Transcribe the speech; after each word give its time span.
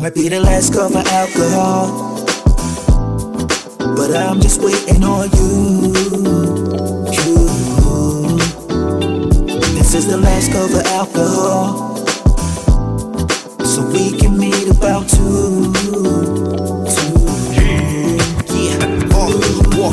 Might 0.00 0.14
be 0.14 0.28
the 0.28 0.38
last 0.38 0.72
call 0.72 0.88
for 0.88 1.02
alcohol. 1.08 2.24
But 3.96 4.14
I'm 4.14 4.40
just 4.40 4.62
waiting 4.62 5.02
on 5.02 5.28
you. 5.32 5.92
This 9.74 9.94
is 9.94 10.06
the 10.06 10.16
last 10.16 10.52
call 10.52 10.68
for 10.68 10.86
alcohol. 10.86 11.96
So 13.64 13.82
we 13.90 14.16
can 14.16 14.38
meet 14.38 14.68
about 14.68 15.08
two. 15.08 16.27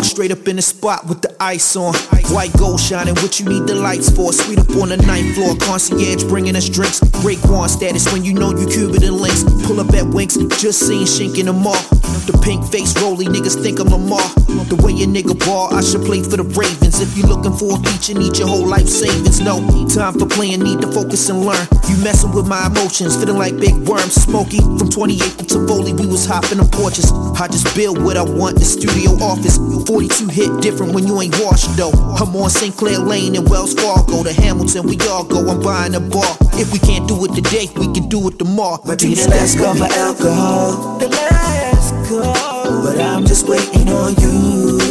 Straight 0.05 0.31
up 0.31 0.47
in 0.47 0.55
the 0.55 0.61
spot 0.61 1.07
with 1.07 1.21
the 1.21 1.35
ice 1.39 1.75
on. 1.75 1.93
White 2.31 2.53
gold 2.57 2.79
shining, 2.79 3.15
what 3.15 3.39
you 3.39 3.45
need 3.45 3.67
the 3.67 3.75
lights 3.75 4.09
for. 4.09 4.31
Sweet 4.31 4.59
up 4.59 4.69
on 4.77 4.89
the 4.89 4.97
ninth 4.97 5.35
floor, 5.35 5.55
concierge 5.57 6.23
bringing 6.23 6.55
us 6.55 6.69
drinks. 6.69 6.99
Break 7.21 7.43
one 7.45 7.69
status 7.69 8.11
when 8.11 8.23
you 8.23 8.33
know 8.33 8.51
you 8.51 8.67
Cuban 8.67 9.03
and 9.03 9.17
links. 9.17 9.43
Pull 9.65 9.79
up 9.79 9.93
at 9.93 10.05
Winks, 10.07 10.37
just 10.61 10.87
seen 10.87 11.05
Shink 11.05 11.39
in 11.39 11.47
the 11.47 11.53
mall. 11.53 11.81
The 12.25 12.33
pink 12.43 12.65
face 12.71 12.95
rolly 13.01 13.25
niggas 13.25 13.61
think 13.61 13.79
I'm 13.79 13.89
Lamar. 13.89 14.25
The 14.65 14.77
way 14.81 14.93
a 15.03 15.05
nigga 15.05 15.37
ball, 15.45 15.73
I 15.73 15.81
should 15.81 16.01
play 16.05 16.23
for 16.23 16.37
the 16.37 16.47
Ravens. 16.57 17.01
If 17.01 17.17
you 17.17 17.23
looking 17.29 17.53
for 17.53 17.77
a 17.77 17.79
feature, 17.85 18.17
need 18.17 18.37
your 18.37 18.47
whole 18.47 18.65
life 18.65 18.89
savings. 18.89 19.41
No 19.41 19.61
time 19.89 20.17
for 20.17 20.25
playing, 20.25 20.61
need 20.61 20.81
to 20.81 20.89
focus 20.91 21.29
and 21.29 21.45
learn. 21.45 21.67
You 21.85 21.97
messing 22.01 22.33
with 22.33 22.47
my 22.47 22.65
emotions, 22.65 23.15
feeling 23.15 23.37
like 23.37 23.57
big 23.57 23.75
worms. 23.85 24.15
Smoky 24.15 24.57
from 24.57 24.89
28th 24.89 25.37
to 25.37 25.45
Tivoli, 25.45 25.93
we 25.93 26.07
was 26.07 26.25
hopping 26.25 26.59
on 26.59 26.69
porches. 26.69 27.11
I 27.37 27.47
just 27.47 27.69
build 27.75 28.01
what 28.01 28.17
I 28.17 28.23
want, 28.23 28.57
the 28.57 28.65
studio 28.65 29.13
office. 29.21 29.61
42 29.95 30.27
hit 30.27 30.61
different 30.61 30.93
when 30.93 31.07
you 31.07 31.21
ain't 31.21 31.33
washed 31.39 31.73
though. 31.77 31.93
I'm 32.19 32.35
on 32.35 32.49
St. 32.49 32.75
Clair 32.75 32.99
Lane 32.99 33.33
in 33.33 33.45
Wells 33.45 33.73
Fargo 33.73 34.23
to 34.23 34.33
Hamilton, 34.33 34.85
we 34.87 34.97
all 35.07 35.23
go. 35.23 35.49
I'm 35.49 35.61
buying 35.61 35.95
a 35.95 36.01
bar. 36.01 36.35
If 36.59 36.73
we 36.73 36.79
can't 36.79 37.07
do 37.07 37.23
it 37.23 37.33
today, 37.33 37.69
we 37.77 37.85
can 37.93 38.09
do 38.09 38.27
it 38.27 38.37
tomorrow. 38.37 38.81
Might 38.83 38.99
be 38.99 39.15
the 39.15 39.29
last 39.29 39.57
call 39.57 39.73
for 39.73 39.85
alcohol. 39.85 40.97
The 40.97 41.07
last 41.07 41.93
call. 42.09 42.83
But 42.83 42.99
I'm 42.99 43.25
just 43.25 43.47
waiting 43.47 43.87
on 43.87 44.15
you. 44.15 44.81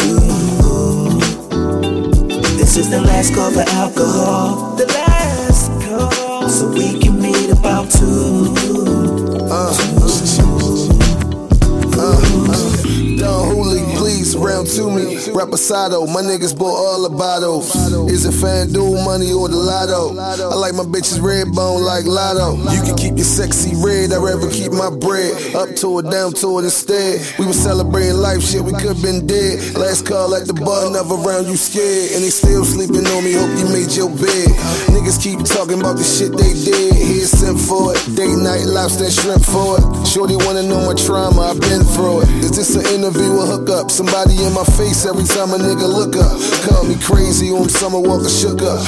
you. 0.00 0.16
This 2.56 2.78
is 2.78 2.88
the 2.88 3.02
last 3.02 3.34
call 3.34 3.50
for 3.50 3.68
alcohol. 3.76 4.74
The 4.76 4.86
last 4.86 5.11
to 14.76 14.88
me. 14.90 15.16
Reposado, 15.36 16.06
my 16.08 16.22
niggas 16.22 16.56
bought 16.56 16.76
all 16.76 17.08
the 17.08 17.14
bottles. 17.14 17.74
Is 18.08 18.24
it 18.24 18.32
FanDuel 18.32 19.04
money 19.04 19.32
or 19.32 19.48
the 19.48 19.56
lotto? 19.56 20.16
I 20.16 20.54
like 20.56 20.74
my 20.74 20.84
bitches 20.84 21.20
red 21.20 21.52
bone 21.52 21.82
like 21.82 22.04
Latto. 22.04 22.56
You 22.72 22.80
can 22.82 22.96
keep 22.96 23.16
your 23.20 23.28
Sexyy 23.28 23.76
Red, 23.84 24.12
I'd 24.12 24.24
rather 24.24 24.50
keep 24.50 24.72
my 24.72 24.88
bread. 24.88 25.36
Up 25.54 25.74
to 25.84 25.98
it, 26.00 26.10
down 26.10 26.32
to 26.40 26.58
it 26.60 26.64
instead. 26.64 27.20
We 27.38 27.46
was 27.46 27.58
celebrating 27.60 28.16
life, 28.16 28.42
shit, 28.42 28.62
we 28.62 28.72
could've 28.72 29.02
been 29.02 29.26
dead. 29.26 29.76
Last 29.76 30.06
call 30.06 30.34
at 30.34 30.46
the 30.46 30.54
bar, 30.54 30.90
never 30.90 31.20
around 31.20 31.46
you 31.46 31.56
scared. 31.56 32.16
And 32.16 32.24
they 32.24 32.32
still 32.32 32.64
sleeping 32.64 33.04
on 33.04 33.24
me, 33.24 33.36
hope 33.36 33.52
you 33.60 33.68
made 33.68 33.92
your 33.92 34.08
bed. 34.08 34.48
Niggas 34.88 35.20
keep 35.20 35.44
talking 35.44 35.80
about 35.80 36.00
the 36.00 36.04
shit 36.04 36.32
they 36.32 36.52
did. 36.56 36.96
Here's 36.96 37.30
sent 37.30 37.60
for 37.60 37.92
it. 37.92 38.00
Date 38.16 38.40
night, 38.40 38.64
lobster 38.64 39.10
shrimp 39.10 39.44
for 39.44 39.76
it. 39.76 39.84
Shorty 40.08 40.36
wanna 40.48 40.64
know 40.64 40.80
my 40.88 40.96
trauma, 40.96 41.52
I've 41.52 41.60
been 41.60 41.84
through 41.92 42.24
it. 42.24 42.28
Is 42.40 42.56
this 42.56 42.72
an 42.76 42.86
interview 42.88 43.36
or 43.36 43.46
hookup? 43.46 43.90
Somebody 43.90 44.40
in 44.40 44.52
my 44.52 44.61
face 44.64 45.06
every 45.06 45.24
time 45.24 45.50
a 45.50 45.58
nigga 45.58 45.88
look 45.88 46.16
up. 46.16 46.38
Call 46.68 46.84
me 46.84 46.96
crazy 47.00 47.50
on 47.50 47.68
Summer 47.68 48.00
Walker 48.00 48.28
shook 48.28 48.62
up. 48.62 48.80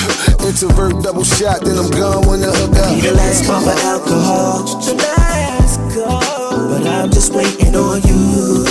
Introvert 0.44 1.02
double 1.02 1.24
shot, 1.24 1.64
then 1.64 1.78
I'm 1.78 1.90
gone 1.90 2.26
when 2.28 2.40
the 2.40 2.52
hook 2.52 2.72
Be 2.94 3.00
the 3.00 3.10
up. 3.10 3.16
last 3.16 3.46
call 3.46 3.68
of 3.68 3.78
alcohol. 3.84 4.64
Call. 5.94 6.68
But 6.68 6.86
I'm 6.86 7.10
just 7.10 7.32
waiting 7.32 7.74
on 7.76 8.02
you. 8.02 8.64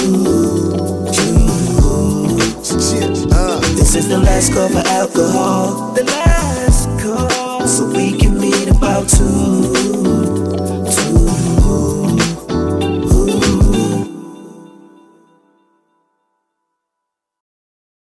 This 3.76 3.96
is 3.96 4.08
the 4.10 4.18
last 4.18 4.54
call 4.54 4.70
for 4.70 4.86
alcohol. 4.88 5.94
The 5.94 6.04
last 6.04 6.90
call. 7.02 7.68
So 7.68 7.86
we 7.86 8.18
can 8.18 8.40
meet 8.40 8.68
about 8.68 9.08
two. 9.08 9.93